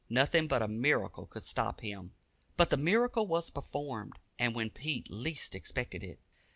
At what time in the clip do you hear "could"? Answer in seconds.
1.27-1.43